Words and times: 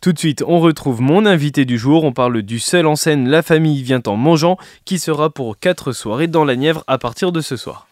Tout 0.00 0.12
de 0.12 0.18
suite, 0.20 0.44
on 0.46 0.60
retrouve 0.60 1.00
mon 1.00 1.26
invité 1.26 1.64
du 1.64 1.76
jour. 1.76 2.04
On 2.04 2.12
parle 2.12 2.42
du 2.42 2.60
seul 2.60 2.86
en 2.86 2.94
scène 2.94 3.28
La 3.28 3.42
famille 3.42 3.82
vient 3.82 4.00
en 4.06 4.14
mangeant, 4.14 4.56
qui 4.84 5.00
sera 5.00 5.28
pour 5.28 5.58
4 5.58 5.90
soirées 5.90 6.28
dans 6.28 6.44
la 6.44 6.54
Nièvre 6.54 6.84
à 6.86 6.98
partir 6.98 7.32
de 7.32 7.40
ce 7.40 7.56
soir. 7.56 7.88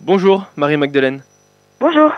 Bonjour 0.00 0.46
Marie-Magdeleine. 0.56 1.22
Bonjour. 1.80 2.10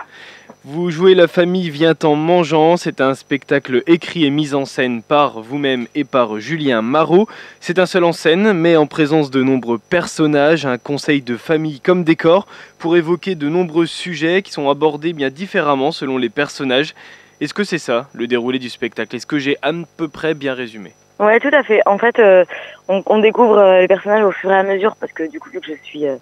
Vous 0.63 0.91
jouez 0.91 1.15
La 1.15 1.27
famille 1.27 1.71
vient 1.71 1.95
en 2.03 2.13
mangeant. 2.13 2.77
C'est 2.77 3.01
un 3.01 3.15
spectacle 3.15 3.81
écrit 3.87 4.25
et 4.25 4.29
mis 4.29 4.53
en 4.53 4.65
scène 4.65 5.01
par 5.01 5.41
vous-même 5.41 5.87
et 5.95 6.03
par 6.03 6.39
Julien 6.39 6.83
Marot. 6.83 7.27
C'est 7.59 7.79
un 7.79 7.87
seul 7.87 8.03
en 8.03 8.11
scène, 8.11 8.53
mais 8.53 8.75
en 8.75 8.85
présence 8.85 9.31
de 9.31 9.41
nombreux 9.41 9.79
personnages, 9.79 10.67
un 10.67 10.77
conseil 10.77 11.23
de 11.23 11.35
famille 11.35 11.79
comme 11.79 12.03
décor, 12.03 12.45
pour 12.77 12.95
évoquer 12.95 13.33
de 13.33 13.49
nombreux 13.49 13.87
sujets 13.87 14.43
qui 14.43 14.51
sont 14.51 14.69
abordés 14.69 15.13
bien 15.13 15.31
différemment 15.31 15.91
selon 15.91 16.19
les 16.19 16.29
personnages. 16.29 16.93
Est-ce 17.41 17.55
que 17.55 17.63
c'est 17.63 17.79
ça, 17.79 18.07
le 18.13 18.27
déroulé 18.27 18.59
du 18.59 18.69
spectacle? 18.69 19.15
Est-ce 19.15 19.25
que 19.25 19.39
j'ai 19.39 19.57
à 19.63 19.71
peu 19.97 20.09
près 20.09 20.35
bien 20.35 20.53
résumé? 20.53 20.93
Ouais, 21.17 21.39
tout 21.39 21.49
à 21.53 21.63
fait. 21.63 21.81
En 21.87 21.97
fait, 21.97 22.19
euh, 22.19 22.45
on, 22.87 23.17
découvre 23.17 23.57
euh, 23.57 23.79
les 23.79 23.87
personnages 23.87 24.23
au 24.23 24.31
fur 24.31 24.51
et 24.51 24.57
à 24.57 24.61
mesure 24.61 24.95
parce 24.99 25.11
que 25.11 25.27
du 25.27 25.39
coup, 25.39 25.49
vu 25.49 25.59
que 25.59 25.65
je 25.65 25.83
suis 25.83 26.07
euh, 26.07 26.17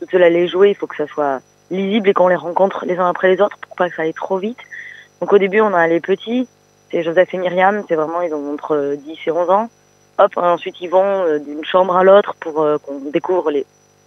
toute 0.00 0.10
seule 0.10 0.24
à 0.24 0.28
les 0.28 0.48
jouer, 0.48 0.70
il 0.70 0.74
faut 0.74 0.88
que 0.88 0.96
ça 0.96 1.06
soit 1.06 1.40
lisible 1.70 2.08
et 2.08 2.14
qu'on 2.14 2.28
les 2.28 2.36
rencontre 2.36 2.84
les 2.86 2.98
uns 2.98 3.08
après 3.08 3.28
les 3.28 3.40
autres 3.40 3.56
pour 3.58 3.76
pas 3.76 3.88
que 3.88 3.96
ça 3.96 4.02
aille 4.02 4.14
trop 4.14 4.38
vite. 4.38 4.58
Donc 5.20 5.32
au 5.32 5.38
début, 5.38 5.60
on 5.60 5.74
a 5.74 5.86
les 5.86 6.00
petits, 6.00 6.48
c'est 6.90 7.02
Joseph 7.02 7.32
et 7.34 7.38
Myriam, 7.38 7.82
c'est 7.88 7.94
vraiment, 7.94 8.20
ils 8.20 8.34
ont 8.34 8.52
entre 8.52 8.96
10 8.96 9.18
et 9.26 9.30
11 9.30 9.50
ans. 9.50 9.68
Hop, 10.18 10.32
ensuite 10.36 10.80
ils 10.80 10.88
vont 10.88 11.38
d'une 11.38 11.64
chambre 11.64 11.96
à 11.96 12.04
l'autre 12.04 12.34
pour 12.40 12.54
qu'on 12.82 12.98
découvre 13.12 13.50
les 13.50 13.66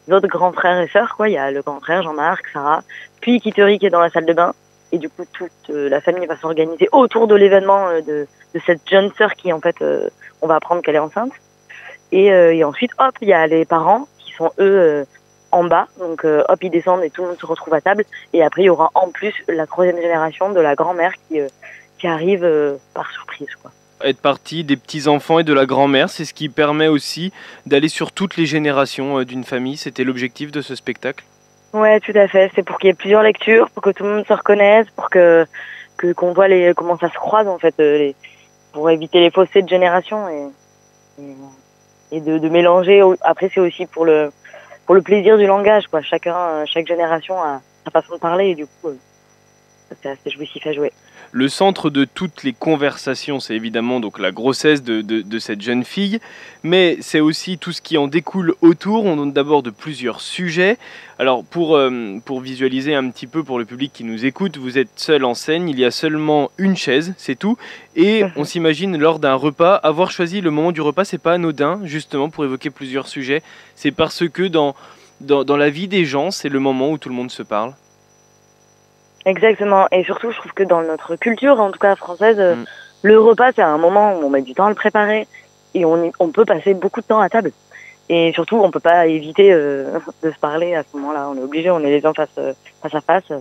autres 0.09 0.27
grands 0.27 0.53
frères 0.53 0.79
et 0.79 0.87
sœurs, 0.87 1.15
quoi. 1.15 1.29
Il 1.29 1.33
y 1.33 1.37
a 1.37 1.51
le 1.51 1.61
grand 1.61 1.79
frère, 1.79 2.01
Jean-Marc, 2.01 2.47
Sarah, 2.51 2.83
puis 3.21 3.39
Kittery 3.39 3.77
qui 3.77 3.85
est 3.85 3.91
dans 3.91 3.99
la 3.99 4.09
salle 4.09 4.25
de 4.25 4.33
bain. 4.33 4.53
Et 4.91 4.97
du 4.97 5.07
coup, 5.07 5.23
toute 5.31 5.69
la 5.69 6.01
famille 6.01 6.25
va 6.25 6.35
s'organiser 6.35 6.89
autour 6.91 7.27
de 7.27 7.35
l'événement 7.35 7.91
de, 7.91 8.27
de, 8.55 8.59
cette 8.65 8.89
jeune 8.89 9.11
sœur 9.13 9.35
qui, 9.35 9.53
en 9.53 9.59
fait, 9.59 9.75
on 10.41 10.47
va 10.47 10.55
apprendre 10.55 10.81
qu'elle 10.81 10.95
est 10.95 10.99
enceinte. 10.99 11.33
Et, 12.11 12.25
et, 12.25 12.63
ensuite, 12.63 12.91
hop, 12.97 13.13
il 13.21 13.27
y 13.27 13.33
a 13.33 13.45
les 13.45 13.65
parents 13.65 14.07
qui 14.17 14.33
sont 14.33 14.51
eux 14.57 15.05
en 15.51 15.63
bas. 15.63 15.87
Donc 15.99 16.25
euh, 16.25 16.43
hop, 16.47 16.59
ils 16.61 16.69
descendent 16.69 17.03
et 17.03 17.09
tout 17.09 17.21
le 17.21 17.29
monde 17.29 17.39
se 17.39 17.45
retrouve 17.45 17.73
à 17.73 17.81
table. 17.81 18.05
Et 18.33 18.43
après, 18.43 18.63
il 18.63 18.65
y 18.65 18.69
aura 18.69 18.91
en 18.95 19.09
plus 19.09 19.33
la 19.47 19.65
troisième 19.65 19.97
génération 19.97 20.51
de 20.51 20.59
la 20.59 20.75
grand-mère 20.75 21.13
qui, 21.27 21.39
euh, 21.39 21.47
qui 21.97 22.07
arrive 22.07 22.43
euh, 22.43 22.77
par 22.93 23.09
surprise. 23.11 23.49
Quoi. 23.61 23.71
Être 24.03 24.21
partie 24.21 24.63
des 24.63 24.77
petits-enfants 24.77 25.39
et 25.39 25.43
de 25.43 25.53
la 25.53 25.65
grand-mère, 25.65 26.09
c'est 26.09 26.25
ce 26.25 26.33
qui 26.33 26.49
permet 26.49 26.87
aussi 26.87 27.33
d'aller 27.65 27.89
sur 27.89 28.11
toutes 28.11 28.37
les 28.37 28.45
générations 28.45 29.23
d'une 29.23 29.43
famille. 29.43 29.77
C'était 29.77 30.03
l'objectif 30.03 30.51
de 30.51 30.61
ce 30.61 30.75
spectacle 30.75 31.25
Ouais, 31.73 31.99
tout 31.99 32.13
à 32.15 32.27
fait. 32.27 32.51
C'est 32.55 32.63
pour 32.63 32.79
qu'il 32.79 32.87
y 32.87 32.91
ait 32.91 32.95
plusieurs 32.95 33.21
lectures, 33.21 33.69
pour 33.69 33.83
que 33.83 33.91
tout 33.91 34.03
le 34.03 34.09
monde 34.09 34.25
se 34.25 34.33
reconnaisse, 34.33 34.87
pour 34.95 35.09
que 35.09 35.45
qu'on 36.15 36.31
voit 36.31 36.47
les, 36.47 36.73
comment 36.73 36.97
ça 36.97 37.09
se 37.09 37.15
croise 37.15 37.49
en 37.49 37.59
fait, 37.59 37.75
les, 37.77 38.15
pour 38.71 38.89
éviter 38.89 39.19
les 39.19 39.31
fossés 39.31 39.61
de 39.61 39.67
génération 39.67 40.29
et, 40.29 40.47
et, 41.21 41.35
et 42.17 42.21
de, 42.21 42.37
de 42.37 42.49
mélanger. 42.49 43.03
Après, 43.21 43.51
c'est 43.53 43.59
aussi 43.59 43.85
pour 43.85 44.05
le 44.05 44.31
pour 44.89 44.95
le 44.95 45.03
plaisir 45.03 45.37
du 45.37 45.45
langage, 45.45 45.85
quoi. 45.85 46.01
Chacun, 46.01 46.65
chaque 46.65 46.87
génération 46.87 47.39
a 47.39 47.61
sa 47.85 47.91
façon 47.91 48.15
de 48.15 48.19
parler 48.19 48.47
et 48.47 48.55
du 48.55 48.65
coup, 48.65 48.89
c'est 50.01 50.09
assez 50.09 50.31
jouissif 50.31 50.65
à 50.65 50.73
jouer. 50.73 50.91
Le 51.31 51.47
centre 51.47 51.91
de 51.91 52.05
toutes 52.05 52.43
les 52.43 52.53
conversations, 52.53 53.39
c'est 53.39 53.55
évidemment 53.55 53.99
donc 53.99 54.17
la 54.17 54.31
grossesse 54.31 54.81
de, 54.81 55.01
de, 55.01 55.21
de 55.21 55.39
cette 55.39 55.61
jeune 55.61 55.83
fille, 55.83 56.19
mais 56.63 56.97
c'est 57.01 57.19
aussi 57.19 57.59
tout 57.59 57.71
ce 57.71 57.83
qui 57.83 57.99
en 57.99 58.07
découle 58.07 58.55
autour. 58.61 59.05
On 59.05 59.15
donne 59.15 59.31
d'abord 59.31 59.61
de 59.61 59.69
plusieurs 59.69 60.21
sujets. 60.21 60.79
Alors 61.19 61.45
pour, 61.45 61.75
euh, 61.75 62.17
pour 62.25 62.41
visualiser 62.41 62.95
un 62.95 63.07
petit 63.11 63.27
peu 63.27 63.43
pour 63.43 63.59
le 63.59 63.65
public 63.65 63.91
qui 63.93 64.03
nous 64.03 64.25
écoute, 64.25 64.57
vous 64.57 64.79
êtes 64.79 64.89
seul 64.95 65.23
en 65.23 65.35
scène, 65.35 65.69
il 65.69 65.77
y 65.77 65.85
a 65.85 65.91
seulement 65.91 66.49
une 66.57 66.75
chaise, 66.75 67.13
c'est 67.17 67.37
tout. 67.37 67.57
Et 67.95 68.23
on 68.35 68.43
s'imagine 68.43 68.97
lors 68.97 69.19
d'un 69.19 69.35
repas, 69.35 69.75
avoir 69.75 70.09
choisi 70.09 70.41
le 70.41 70.49
moment 70.49 70.71
du 70.71 70.81
repas, 70.81 71.05
c'est 71.05 71.19
pas 71.19 71.33
anodin, 71.33 71.81
justement 71.83 72.29
pour 72.29 72.43
évoquer 72.43 72.71
plusieurs 72.71 73.07
sujets. 73.07 73.43
C'est 73.75 73.91
parce 73.91 74.27
que 74.27 74.47
dans, 74.47 74.75
dans, 75.21 75.43
dans 75.43 75.57
la 75.57 75.69
vie 75.69 75.87
des 75.87 76.05
gens, 76.05 76.31
c'est 76.31 76.49
le 76.49 76.59
moment 76.59 76.89
où 76.89 76.97
tout 76.97 77.09
le 77.09 77.15
monde 77.15 77.29
se 77.29 77.43
parle. 77.43 77.75
Exactement. 79.25 79.87
Et 79.91 80.03
surtout, 80.03 80.31
je 80.31 80.37
trouve 80.37 80.53
que 80.53 80.63
dans 80.63 80.81
notre 80.81 81.15
culture, 81.15 81.59
en 81.59 81.71
tout 81.71 81.79
cas 81.79 81.95
française, 81.95 82.39
mm. 82.39 82.65
le 83.03 83.19
repas, 83.19 83.51
c'est 83.53 83.61
un 83.61 83.77
moment 83.77 84.17
où 84.17 84.23
on 84.23 84.29
met 84.29 84.41
du 84.41 84.53
temps 84.53 84.65
à 84.65 84.69
le 84.69 84.75
préparer 84.75 85.27
et 85.73 85.85
on, 85.85 86.11
on 86.19 86.29
peut 86.29 86.45
passer 86.45 86.73
beaucoup 86.73 87.01
de 87.01 87.05
temps 87.05 87.19
à 87.19 87.29
table. 87.29 87.51
Et 88.09 88.31
surtout, 88.33 88.57
on 88.57 88.71
peut 88.71 88.79
pas 88.79 89.05
éviter 89.07 89.53
euh, 89.53 89.99
de 90.23 90.31
se 90.31 90.39
parler 90.39 90.75
à 90.75 90.83
ce 90.83 90.97
moment-là. 90.97 91.29
On 91.29 91.37
est 91.37 91.43
obligé, 91.43 91.69
on 91.69 91.79
est 91.79 91.89
les 91.89 92.01
gens 92.01 92.13
face, 92.13 92.29
euh, 92.37 92.53
face 92.81 92.95
à 92.95 93.01
face. 93.01 93.31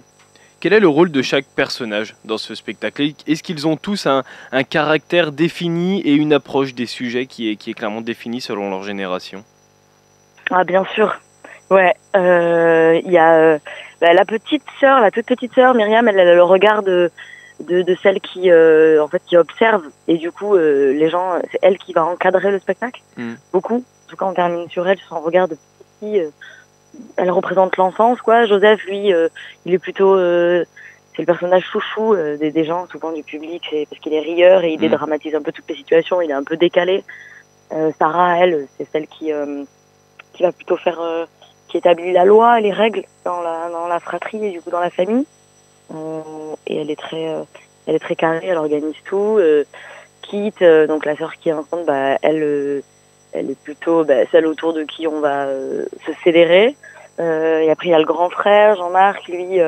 Quel 0.60 0.72
est 0.72 0.80
le 0.80 0.88
rôle 0.88 1.10
de 1.10 1.22
chaque 1.22 1.46
personnage 1.46 2.16
dans 2.24 2.36
ce 2.36 2.54
spectacle? 2.54 3.12
Est-ce 3.26 3.42
qu'ils 3.42 3.66
ont 3.66 3.76
tous 3.76 4.06
un, 4.06 4.24
un, 4.50 4.64
caractère 4.64 5.30
défini 5.30 6.00
et 6.00 6.12
une 6.12 6.32
approche 6.32 6.74
des 6.74 6.86
sujets 6.86 7.26
qui 7.26 7.48
est, 7.48 7.56
qui 7.56 7.70
est 7.70 7.74
clairement 7.74 8.00
définie 8.00 8.40
selon 8.40 8.68
leur 8.68 8.82
génération? 8.82 9.44
Ah, 10.50 10.64
bien 10.64 10.84
sûr. 10.94 11.16
Ouais. 11.70 11.94
Il 12.14 12.20
euh, 12.20 13.00
y 13.04 13.18
a 13.18 13.58
bah, 14.00 14.12
la 14.12 14.24
petite 14.24 14.62
sœur, 14.80 15.00
la 15.00 15.10
toute 15.10 15.26
petite 15.26 15.54
sœur, 15.54 15.74
Myriam, 15.74 16.06
elle, 16.08 16.18
elle 16.18 16.28
a 16.28 16.34
le 16.34 16.42
regard 16.42 16.82
de, 16.82 17.10
de, 17.60 17.82
de 17.82 17.96
celle 18.02 18.20
qui, 18.20 18.50
euh, 18.50 19.02
en 19.02 19.08
fait, 19.08 19.22
qui 19.26 19.36
observe. 19.36 19.82
Et 20.06 20.16
du 20.18 20.30
coup, 20.30 20.54
euh, 20.54 20.92
les 20.92 21.10
gens, 21.10 21.38
c'est 21.50 21.58
elle 21.62 21.78
qui 21.78 21.92
va 21.92 22.04
encadrer 22.04 22.50
le 22.50 22.58
spectacle. 22.58 23.00
Mm. 23.16 23.34
Beaucoup. 23.52 23.76
En 23.76 24.10
tout 24.10 24.16
cas, 24.16 24.26
on 24.26 24.34
termine 24.34 24.68
sur 24.68 24.86
elle, 24.88 24.98
son 25.08 25.20
regard 25.20 25.48
de 25.48 25.56
petit. 26.00 26.20
Euh, 26.20 26.30
elle 27.16 27.30
représente 27.30 27.76
l'enfance, 27.76 28.20
quoi. 28.22 28.46
Joseph, 28.46 28.84
lui, 28.84 29.12
euh, 29.12 29.28
il 29.66 29.74
est 29.74 29.78
plutôt. 29.78 30.14
Euh, 30.14 30.64
c'est 31.14 31.22
le 31.22 31.26
personnage 31.26 31.64
chouchou 31.64 32.14
des, 32.14 32.52
des, 32.52 32.64
gens, 32.64 32.86
souvent 32.86 33.10
du 33.10 33.24
public, 33.24 33.62
parce 33.90 34.00
qu'il 34.00 34.14
est 34.14 34.20
rieur 34.20 34.62
et 34.62 34.70
il 34.70 34.78
mm. 34.78 34.82
dédramatise 34.82 35.34
un 35.34 35.42
peu 35.42 35.50
toutes 35.50 35.68
les 35.68 35.74
situations. 35.74 36.20
Il 36.20 36.30
est 36.30 36.34
un 36.34 36.44
peu 36.44 36.56
décalé. 36.56 37.02
Sarah, 37.98 38.38
elle, 38.38 38.66
c'est 38.76 38.86
celle 38.92 39.08
qui, 39.08 39.32
qui 40.32 40.42
va 40.42 40.52
plutôt 40.52 40.76
faire 40.76 41.00
qui 41.68 41.76
établit 41.76 42.12
la 42.12 42.24
loi, 42.24 42.60
les 42.60 42.72
règles 42.72 43.04
dans 43.24 43.40
la, 43.40 43.68
dans 43.70 43.86
la 43.86 44.00
fratrie 44.00 44.44
et 44.44 44.50
du 44.50 44.60
coup 44.60 44.70
dans 44.70 44.80
la 44.80 44.90
famille. 44.90 45.26
Euh, 45.94 46.20
et 46.66 46.80
elle 46.80 46.90
est 46.90 46.98
très, 46.98 47.28
euh, 47.28 47.42
elle 47.86 47.94
est 47.94 48.00
très 48.00 48.16
carrée, 48.16 48.46
elle 48.46 48.58
organise 48.58 48.96
tout. 49.04 49.36
Euh, 49.38 49.64
euh, 50.60 50.86
donc 50.86 51.06
la 51.06 51.16
sœur 51.16 51.34
qui 51.36 51.48
est 51.48 51.52
enceinte, 51.52 51.86
bah, 51.86 52.18
elle, 52.20 52.42
euh, 52.42 52.82
elle 53.32 53.50
est 53.50 53.58
plutôt 53.58 54.04
bah, 54.04 54.26
celle 54.30 54.46
autour 54.46 54.74
de 54.74 54.82
qui 54.82 55.06
on 55.06 55.20
va 55.20 55.46
se 55.46 56.12
célébrer. 56.22 56.76
et 57.18 57.70
après 57.70 57.88
il 57.88 57.90
y 57.90 57.94
a 57.94 57.98
le 57.98 58.04
grand 58.04 58.28
frère 58.28 58.76
Jean-Marc, 58.76 59.26
lui, 59.28 59.58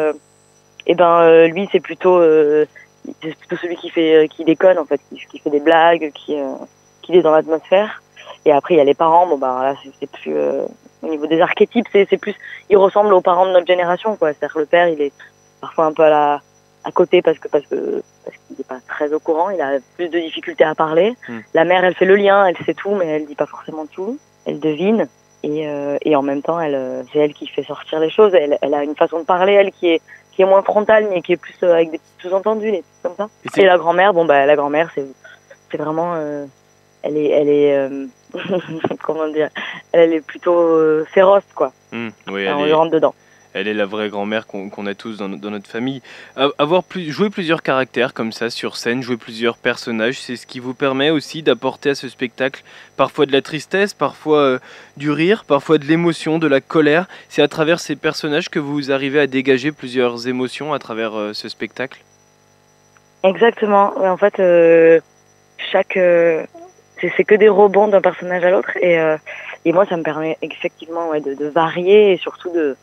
et 0.86 0.94
ben 0.94 1.46
lui 1.48 1.66
c'est 1.72 1.80
plutôt, 1.80 2.20
c'est 2.22 3.34
plutôt 3.36 3.56
celui 3.56 3.76
qui 3.76 3.88
fait, 3.88 4.28
qui 4.30 4.44
déconne 4.44 4.78
en 4.78 4.84
fait, 4.84 5.00
qui, 5.08 5.24
qui 5.30 5.38
fait 5.38 5.50
des 5.50 5.60
blagues, 5.60 6.12
qui, 6.14 6.36
qui 7.02 7.16
est 7.16 7.22
dans 7.22 7.32
l'atmosphère. 7.32 8.02
Et 8.44 8.52
après 8.52 8.74
il 8.74 8.76
y 8.76 8.80
a 8.80 8.84
les 8.84 8.94
parents, 8.94 9.26
bon 9.26 9.38
bah 9.38 9.60
là 9.62 9.74
c'est 9.98 10.10
plus 10.10 10.36
au 11.02 11.08
niveau 11.08 11.26
des 11.26 11.40
archétypes, 11.40 11.86
c'est 11.92 12.16
plus, 12.16 12.34
il 12.68 12.76
ressemble 12.76 13.12
aux 13.14 13.20
parents 13.20 13.46
de 13.46 13.52
notre 13.52 13.66
génération, 13.66 14.16
quoi. 14.16 14.32
C'est-à-dire 14.32 14.58
le 14.58 14.66
père, 14.66 14.88
il 14.88 15.00
est 15.00 15.12
parfois 15.60 15.86
un 15.86 15.92
peu 15.92 16.02
à 16.02 16.10
la, 16.10 16.40
à 16.84 16.92
côté 16.92 17.22
parce 17.22 17.38
que 17.38 17.48
parce 17.48 17.66
que 17.66 18.02
parce 18.24 18.36
qu'il 18.36 18.56
n'est 18.58 18.64
pas 18.64 18.80
très 18.86 19.12
au 19.12 19.20
courant, 19.20 19.50
il 19.50 19.60
a 19.60 19.78
plus 19.96 20.08
de 20.08 20.18
difficultés 20.18 20.64
à 20.64 20.74
parler. 20.74 21.14
Mm. 21.28 21.38
La 21.54 21.64
mère, 21.64 21.84
elle 21.84 21.94
fait 21.94 22.04
le 22.04 22.16
lien, 22.16 22.46
elle 22.46 22.56
sait 22.64 22.74
tout, 22.74 22.94
mais 22.94 23.06
elle 23.06 23.26
dit 23.26 23.34
pas 23.34 23.46
forcément 23.46 23.86
tout. 23.86 24.18
Elle 24.46 24.60
devine 24.60 25.08
et 25.42 25.68
euh, 25.68 25.96
et 26.02 26.16
en 26.16 26.22
même 26.22 26.42
temps, 26.42 26.60
elle 26.60 27.04
c'est 27.12 27.18
elle 27.18 27.34
qui 27.34 27.46
fait 27.46 27.64
sortir 27.64 28.00
les 28.00 28.10
choses. 28.10 28.34
Elle 28.34 28.58
elle 28.60 28.74
a 28.74 28.84
une 28.84 28.96
façon 28.96 29.20
de 29.20 29.24
parler, 29.24 29.52
elle 29.52 29.72
qui 29.72 29.88
est 29.88 30.02
qui 30.32 30.42
est 30.42 30.46
moins 30.46 30.62
frontale, 30.62 31.06
mais 31.10 31.22
qui 31.22 31.32
est 31.32 31.36
plus 31.36 31.56
euh, 31.62 31.74
avec 31.74 31.90
des 31.90 32.00
sous-entendus, 32.18 32.70
des 32.70 32.84
comme 33.02 33.14
ça. 33.16 33.28
Et, 33.56 33.60
et 33.60 33.66
la 33.66 33.78
grand-mère, 33.78 34.14
bon 34.14 34.24
bah 34.24 34.46
la 34.46 34.56
grand-mère, 34.56 34.90
c'est 34.94 35.06
c'est 35.70 35.78
vraiment 35.78 36.14
euh, 36.14 36.46
elle 37.02 37.16
est 37.16 37.30
elle 37.30 37.48
est 37.48 37.76
euh, 37.76 38.06
comment 39.02 39.28
dire, 39.28 39.50
elle 39.92 40.12
est 40.12 40.20
plutôt 40.20 40.58
euh, 40.58 41.04
féroce, 41.12 41.44
quoi. 41.54 41.72
Mmh, 41.92 42.08
oui, 42.28 42.48
on 42.48 42.66
est... 42.66 42.72
rentre 42.72 42.92
dedans. 42.92 43.14
Elle 43.52 43.66
est 43.66 43.74
la 43.74 43.86
vraie 43.86 44.10
grand-mère 44.10 44.46
qu'on 44.46 44.70
qu 44.70 44.88
a 44.88 44.94
tous 44.94 45.18
dans, 45.18 45.28
dans, 45.28 45.50
notre 45.50 45.68
famille. 45.68 46.02
Avoir 46.36 46.84
plus, 46.84 47.10
joué 47.10 47.30
plusieurs 47.30 47.62
caractères 47.62 48.14
comme 48.14 48.30
ça 48.30 48.48
sur 48.48 48.76
scène, 48.76 49.02
jouer 49.02 49.16
plusieurs 49.16 49.56
personnages, 49.56 50.20
c'est 50.20 50.36
ce 50.36 50.46
qui 50.46 50.60
vous 50.60 50.72
permet 50.72 51.10
aussi 51.10 51.42
d'apporter 51.42 51.90
à 51.90 51.94
ce 51.96 52.08
spectacle 52.08 52.62
parfois 52.96 53.26
de 53.26 53.32
la 53.32 53.42
tristesse, 53.42 53.92
parfois 53.92 54.38
euh, 54.38 54.58
du 54.96 55.10
rire, 55.10 55.44
parfois 55.44 55.78
de 55.78 55.84
l'émotion, 55.84 56.38
de 56.38 56.46
la 56.46 56.60
colère. 56.60 57.08
C'est 57.28 57.42
à 57.42 57.48
travers 57.48 57.80
ces 57.80 57.96
personnages 57.96 58.50
que 58.50 58.60
vous 58.60 58.92
arrivez 58.92 59.18
à 59.18 59.26
dégager 59.26 59.72
plusieurs 59.72 60.28
émotions 60.28 60.72
à 60.72 60.78
travers 60.78 61.18
euh, 61.18 61.32
ce 61.32 61.48
spectacle? 61.48 62.00
Exactement. 63.24 63.92
En 63.98 64.16
fait, 64.16 64.38
euh, 64.38 65.00
chaque, 65.72 65.98
c'est 67.16 67.24
que 67.24 67.34
des 67.34 67.48
rebonds 67.48 67.88
d'un 67.88 68.00
personnage 68.00 68.44
à 68.44 68.50
l'autre 68.50 68.76
et, 68.76 68.98
euh, 68.98 69.16
et 69.64 69.72
moi 69.72 69.86
ça 69.86 69.96
me 69.96 70.02
permet 70.02 70.36
effectivement 70.42 71.08
ouais, 71.08 71.20
de, 71.20 71.34
de 71.34 71.46
varier 71.46 72.12
et 72.12 72.16
surtout 72.16 72.50
de, 72.52 72.76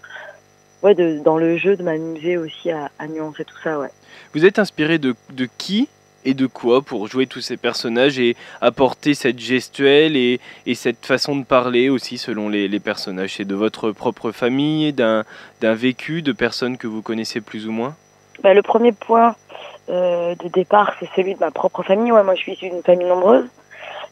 ouais, 0.83 0.95
de 0.95 1.19
dans 1.19 1.37
le 1.37 1.57
jeu 1.57 1.75
de 1.75 1.83
m'amuser 1.83 2.37
aussi 2.37 2.71
à, 2.71 2.89
à, 2.99 3.07
nuancer 3.07 3.45
tout 3.45 3.57
ça 3.63 3.79
ouais. 3.79 3.89
Vous 4.33 4.45
êtes 4.45 4.59
inspiré 4.59 4.97
de, 4.97 5.15
de 5.31 5.47
qui 5.57 5.89
et 6.27 6.33
de 6.33 6.45
quoi 6.45 6.81
pour 6.81 7.07
jouer 7.07 7.25
tous 7.25 7.39
ces 7.39 7.55
personnages 7.55 8.19
et 8.19 8.35
apporter 8.59 9.13
cette 9.13 9.39
gestuelle 9.39 10.17
et, 10.17 10.39
cette 10.75 11.05
façon 11.05 11.37
de 11.37 11.45
parler 11.45 11.87
aussi 11.87 12.17
selon 12.17 12.49
les, 12.49 12.79
personnages? 12.79 13.35
C'est 13.35 13.45
de 13.45 13.55
votre 13.55 13.91
propre 13.91 14.31
famille, 14.31 14.91
d'un 14.91 15.23
vécu, 15.61 16.21
de 16.21 16.33
personnes 16.33 16.77
que 16.77 16.85
vous 16.85 17.01
connaissez 17.01 17.39
plus 17.39 17.65
ou 17.65 17.71
moins? 17.71 17.95
Bah, 18.43 18.53
Le 18.53 18.61
premier 18.61 18.91
point 18.91 19.35
euh, 19.89 20.35
de 20.35 20.49
départ, 20.49 20.93
c'est 20.99 21.09
celui 21.15 21.33
de 21.35 21.39
ma 21.39 21.51
propre 21.51 21.81
famille. 21.81 22.11
Ouais, 22.11 22.23
moi, 22.23 22.35
je 22.35 22.41
suis 22.41 22.57
d'une 22.57 22.83
famille 22.83 23.07
nombreuse. 23.07 23.47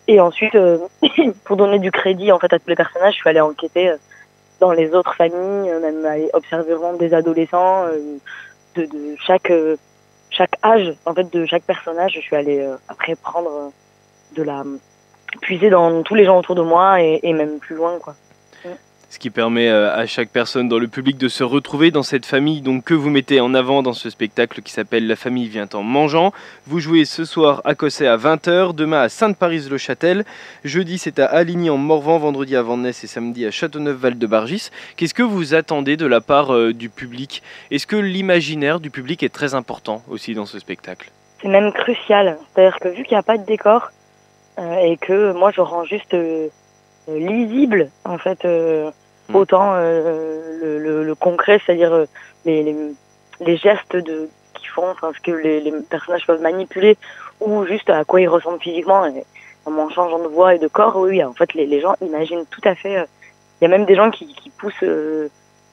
Et 0.08 0.20
ensuite, 0.20 0.56
euh, 0.56 0.80
pour 1.46 1.58
donner 1.58 1.80
du 1.80 1.92
crédit 1.92 2.32
en 2.32 2.40
fait 2.40 2.54
à 2.54 2.60
tous 2.60 2.70
les 2.70 2.76
personnages, 2.76 3.14
je 3.14 3.20
suis 3.20 3.30
allée 3.30 3.42
enquêter 3.42 3.90
euh, 3.90 3.98
dans 4.60 4.72
les 4.72 4.94
autres 4.94 5.16
familles, 5.16 5.70
même 5.82 6.06
aller 6.06 6.30
observer 6.34 6.74
vraiment 6.74 6.98
des 6.98 7.14
adolescents 7.14 7.88
de, 8.76 8.86
de, 8.86 9.16
chaque 9.26 9.52
chaque 10.30 10.56
âge 10.64 10.94
en 11.06 11.14
fait 11.14 11.30
de 11.34 11.46
chaque 11.46 11.64
personnage. 11.64 12.14
Je 12.16 12.22
suis 12.22 12.38
allée 12.38 12.66
après 12.88 13.16
prendre 13.16 13.72
de 14.36 14.44
la 14.44 14.64
puiser 15.42 15.70
dans 15.70 16.04
tous 16.04 16.16
les 16.16 16.24
gens 16.24 16.40
autour 16.40 16.56
de 16.56 16.62
moi 16.62 17.02
et, 17.02 17.20
et 17.24 17.34
même 17.34 17.60
plus 17.60 17.76
loin 17.76 18.00
quoi 18.00 18.16
ce 19.16 19.20
qui 19.20 19.30
permet 19.30 19.70
euh, 19.70 19.96
à 19.96 20.06
chaque 20.08 20.28
personne 20.28 20.68
dans 20.68 20.78
le 20.78 20.90
public 20.90 21.18
de 21.18 21.30
se 21.30 21.46
retrouver 21.46 21.90
dans 21.90 22.04
cette 22.04 22.26
famille 22.26 22.60
donc, 22.60 22.84
que 22.84 22.94
vous 22.94 23.10
mettez 23.10 23.40
en 23.40 23.54
avant 23.54 23.82
dans 23.82 23.94
ce 23.94 24.10
spectacle 24.10 24.62
qui 24.62 24.74
s'appelle 24.74 25.08
La 25.08 25.16
famille 25.16 25.48
vient 25.48 25.70
en 25.74 25.84
mangeant. 25.84 26.34
Vous 26.68 26.82
jouez 26.82 27.06
ce 27.06 27.24
soir 27.24 27.62
à 27.64 27.76
Cosset 27.76 28.08
à 28.08 28.18
20h, 28.18 28.76
demain 28.76 29.04
à 29.04 29.08
Sainte-Parise-le-Châtel, 29.08 30.26
jeudi 30.66 30.98
c'est 30.98 31.20
à 31.20 31.28
Aligny 31.28 31.70
en 31.70 31.78
Morvan, 31.78 32.18
vendredi 32.18 32.58
à 32.58 32.62
Vandenesse 32.62 33.06
et 33.06 33.08
samedi 33.08 33.46
à 33.46 33.52
Châteauneuf-Val-de-Bargis. 33.52 34.70
Qu'est-ce 34.98 35.14
que 35.14 35.24
vous 35.24 35.54
attendez 35.54 35.96
de 35.96 36.06
la 36.06 36.20
part 36.20 36.54
euh, 36.54 36.74
du 36.74 36.90
public? 36.90 37.42
Est-ce 37.72 37.88
que 37.88 37.96
l'imaginaire 37.96 38.82
du 38.82 38.90
public 38.90 39.24
est 39.24 39.34
très 39.34 39.54
important 39.56 40.04
aussi 40.10 40.34
dans 40.34 40.46
ce 40.46 40.60
spectacle? 40.60 41.10
C'est 41.42 41.48
même 41.48 41.72
crucial, 41.72 42.38
c'est-à-dire 42.54 42.80
que 42.82 42.90
vu 42.90 43.04
qu'il 43.04 43.14
n'y 43.14 43.20
a 43.20 43.24
pas 43.24 43.38
de 43.38 43.46
décor 43.46 43.92
euh, 44.60 44.76
et 44.80 44.98
que 44.98 45.32
moi 45.32 45.52
je 45.56 45.62
rends 45.62 45.86
juste 45.86 46.14
lisible 47.08 47.92
en 48.04 48.18
fait 48.18 48.46
Hmm. 49.30 49.36
autant 49.36 49.74
euh, 49.74 50.60
le, 50.62 51.04
le, 51.04 51.16
concret, 51.16 51.60
c'est-à-dire 51.66 51.94
euh, 51.94 52.06
les, 52.46 52.64
les, 52.64 52.76
les, 53.40 53.58
gestes 53.58 53.96
de 53.96 54.30
qu'ils 54.54 54.70
font, 54.70 54.90
enfin 54.90 55.12
ce 55.16 55.22
que 55.22 55.32
les, 55.32 55.62
les, 55.62 55.72
personnages 55.90 56.28
peuvent 56.28 56.42
manipuler, 56.42 56.98
ou 57.42 57.66
juste 57.66 57.90
à 57.90 58.04
quoi 58.04 58.22
ils 58.22 58.28
ressemblent 58.28 58.62
physiquement, 58.62 59.06
et, 59.06 59.26
en 59.66 59.90
changeant 59.90 60.20
de 60.20 60.28
voix 60.28 60.54
et 60.54 60.60
de 60.60 60.68
corps, 60.68 60.98
oui, 60.98 61.24
en 61.24 61.34
fait 61.34 61.54
les, 61.56 61.66
les 61.66 61.82
gens 61.82 61.96
imaginent 62.02 62.46
tout 62.52 62.62
à 62.66 62.76
fait. 62.76 62.98
Euh, 62.98 63.06
il 63.60 63.64
y 63.64 63.66
a 63.66 63.70
même 63.70 63.86
des 63.86 63.96
gens 63.96 64.12
qui, 64.12 64.28
qui 64.28 64.50
poussent 64.50 64.84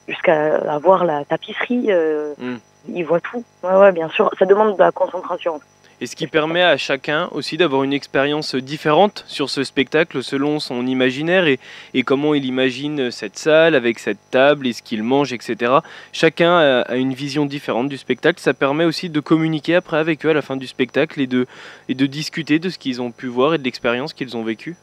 jusqu'à 0.07 0.79
voir 0.79 1.05
la 1.05 1.25
tapisserie, 1.25 1.91
hmm. 2.39 2.59
ils 2.89 3.03
voient 3.03 3.21
tout. 3.21 3.43
Ouais, 3.65 3.75
ouais, 3.75 3.91
bien 3.91 4.09
sûr, 4.09 4.31
ça 4.39 4.47
demande 4.47 4.77
de 4.77 4.83
la 4.83 4.93
concentration 4.93 5.61
et 6.03 6.07
ce 6.07 6.17
qui 6.17 6.27
permet 6.27 6.63
à 6.63 6.77
chacun 6.77 7.29
aussi 7.31 7.57
d'avoir 7.57 7.85
une 7.85 7.93
expérience 7.93 8.57
différente 8.57 9.25
sur 9.29 9.49
ce 9.49 9.63
spectacle 9.63 10.21
selon 10.25 10.59
son 10.59 10.85
imaginaire 10.85 11.47
et, 11.47 11.61
et, 11.95 12.03
comment 12.03 12.35
il 12.35 12.45
imagine 12.45 13.13
cette 13.13 13.39
salle 13.39 13.77
avec 13.77 14.01
cette 14.01 14.19
table 14.33 14.67
et 14.67 14.73
ce 14.73 14.83
qu'il 14.83 15.05
mange, 15.05 15.33
etc. 15.33 15.75
Chacun 16.13 16.83
a, 16.89 16.97
une 16.97 17.15
vision 17.15 17.47
différente 17.47 17.89
du 17.89 17.99
spectacle. 17.99 18.41
Ça 18.41 18.53
permet 18.53 18.85
aussi 18.85 19.11
de 19.11 19.21
communiquer 19.21 19.77
après 19.77 19.97
avec 19.97 20.27
eux 20.27 20.31
à 20.31 20.35
la 20.35 20.43
fin 20.43 20.57
du 20.57 20.67
spectacle 20.67 21.21
et 21.21 21.29
de, 21.29 21.47
et 21.89 21.95
de 21.95 22.07
discuter 22.07 22.59
de 22.59 22.69
ce 22.69 22.79
qu'ils 22.79 23.01
ont 23.01 23.13
pu 23.13 23.29
voir 23.29 23.55
et 23.55 23.59
de 23.59 23.63
l'expérience 23.63 24.13
qu'ils 24.13 24.37
ont 24.37 24.43
vécue. 24.43 24.75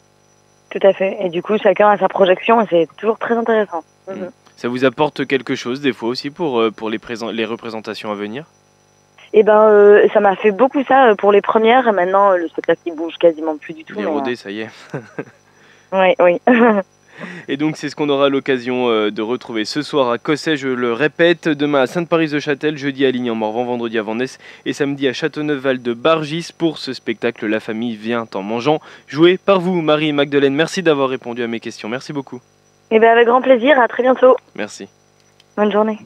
Tout 0.69 0.87
à 0.87 0.93
fait. 0.93 1.17
Et 1.19 1.27
du 1.27 1.41
coup, 1.41 1.57
chacun 1.57 1.89
a 1.89 1.97
sa 1.97 2.07
projection 2.07 2.61
et 2.61 2.65
c'est 2.69 2.87
toujours 2.95 3.19
très 3.19 3.35
intéressant. 3.35 3.83
Mhm. 4.07 4.29
Ça 4.55 4.69
vous 4.69 4.85
apporte 4.85 5.27
quelque 5.27 5.55
chose 5.55 5.81
des 5.81 5.91
fois 5.91 6.07
aussi 6.07 6.29
pour, 6.29 6.61
euh, 6.61 6.71
pour 6.71 6.89
les, 6.89 6.99
les 7.33 7.45
représentations 7.45 8.09
à 8.09 8.15
venir? 8.15 8.45
Et 9.31 9.39
eh 9.39 9.43
ben 9.43 9.67
euh, 9.69 10.07
ça 10.11 10.19
m'a 10.19 10.35
fait 10.35 10.49
beaucoup 10.49 10.83
ça 10.83 11.09
euh, 11.09 11.15
pour 11.15 11.31
les 11.31 11.41
premières 11.41 11.93
maintenant 11.93 12.31
euh, 12.31 12.37
le 12.37 12.47
spectacle 12.47 12.81
il 12.87 12.95
bouge 12.95 13.15
quasiment 13.19 13.57
plus 13.57 13.73
du 13.73 13.83
tout. 13.83 13.93
Il 13.97 14.03
est 14.03 14.07
rodé, 14.07 14.35
ça 14.35 14.49
y 14.49 14.61
est. 14.61 14.69
oui, 15.91 16.15
oui. 16.19 16.41
Et 17.49 17.57
donc 17.57 17.75
c'est 17.75 17.89
ce 17.89 17.97
qu'on 17.97 18.07
aura 18.07 18.29
l'occasion 18.29 18.87
de 18.87 19.21
retrouver 19.21 19.65
ce 19.65 19.81
soir 19.81 20.09
à 20.09 20.17
Cosset, 20.17 20.55
je 20.55 20.69
le 20.69 20.93
répète, 20.93 21.49
demain 21.49 21.81
à 21.81 21.85
Sainte-Parise-de-Châtel, 21.85 22.77
jeudi 22.77 23.05
à 23.05 23.11
Ligny-en-Morvan, 23.11 23.65
vendredi 23.65 23.99
à 23.99 24.03
Vannes 24.03 24.25
et 24.65 24.71
samedi 24.71 25.05
à 25.05 25.11
Châteauneuf-Val 25.11 25.81
de 25.81 25.93
Bargis 25.93 26.51
pour 26.57 26.77
ce 26.77 26.93
spectacle 26.93 27.45
La 27.45 27.59
famille 27.59 27.97
vient 27.97 28.25
en 28.33 28.41
mangeant, 28.41 28.79
joué 29.07 29.37
par 29.37 29.59
vous 29.59 29.81
Marie 29.81 30.07
et 30.07 30.13
Magdeleine. 30.13 30.55
Merci 30.55 30.81
d'avoir 30.81 31.09
répondu 31.09 31.43
à 31.43 31.47
mes 31.47 31.59
questions, 31.59 31.89
merci 31.89 32.13
beaucoup. 32.13 32.37
Et 32.89 32.95
eh 32.95 32.99
bien 32.99 33.11
avec 33.11 33.27
grand 33.27 33.41
plaisir, 33.41 33.77
à 33.77 33.89
très 33.89 34.01
bientôt. 34.01 34.37
Merci. 34.55 34.87
Bonne 35.57 35.73
journée. 35.73 35.99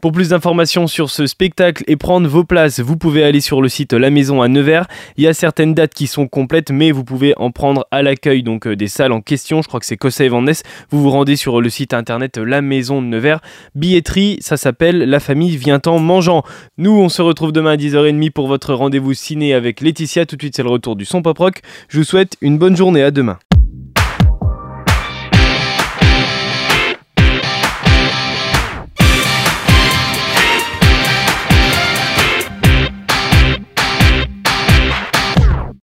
Pour 0.00 0.12
plus 0.12 0.30
d'informations 0.30 0.86
sur 0.86 1.10
ce 1.10 1.26
spectacle 1.26 1.84
et 1.86 1.96
prendre 1.96 2.28
vos 2.28 2.44
places, 2.44 2.80
vous 2.80 2.96
pouvez 2.96 3.24
aller 3.24 3.40
sur 3.40 3.62
le 3.62 3.68
site 3.68 3.92
La 3.92 4.10
Maison 4.10 4.42
à 4.42 4.48
Nevers. 4.48 4.86
Il 5.16 5.24
y 5.24 5.26
a 5.26 5.34
certaines 5.34 5.74
dates 5.74 5.94
qui 5.94 6.06
sont 6.06 6.28
complètes, 6.28 6.70
mais 6.70 6.90
vous 6.90 7.04
pouvez 7.04 7.34
en 7.36 7.50
prendre 7.50 7.86
à 7.90 8.02
l'accueil 8.02 8.42
donc 8.42 8.66
euh, 8.66 8.76
des 8.76 8.88
salles 8.88 9.12
en 9.12 9.20
question. 9.20 9.62
Je 9.62 9.68
crois 9.68 9.80
que 9.80 9.86
c'est 9.86 9.96
Cossa 9.96 10.24
et 10.24 10.30
Ness. 10.30 10.62
Vous 10.90 11.02
vous 11.02 11.10
rendez 11.10 11.36
sur 11.36 11.60
le 11.60 11.68
site 11.68 11.94
internet 11.94 12.38
La 12.38 12.62
Maison 12.62 13.00
de 13.02 13.06
Nevers. 13.06 13.40
Billetterie, 13.74 14.38
ça 14.40 14.56
s'appelle 14.56 14.98
La 14.98 15.20
famille 15.20 15.56
vient 15.56 15.80
en 15.86 15.98
mangeant. 15.98 16.42
Nous, 16.78 16.92
on 16.92 17.08
se 17.08 17.22
retrouve 17.22 17.52
demain 17.52 17.72
à 17.72 17.76
10h30 17.76 18.30
pour 18.30 18.48
votre 18.48 18.74
rendez-vous 18.74 19.14
ciné 19.14 19.54
avec 19.54 19.80
Laetitia. 19.80 20.26
Tout 20.26 20.36
de 20.36 20.42
suite, 20.42 20.56
c'est 20.56 20.62
le 20.62 20.70
retour 20.70 20.96
du 20.96 21.04
son 21.04 21.22
pop 21.22 21.38
rock. 21.38 21.60
Je 21.88 21.98
vous 21.98 22.04
souhaite 22.04 22.36
une 22.40 22.58
bonne 22.58 22.76
journée. 22.76 22.96
À 23.02 23.10
demain. 23.10 23.38